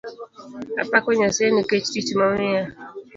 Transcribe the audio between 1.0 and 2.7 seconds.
Nyasaye nikech tich momiya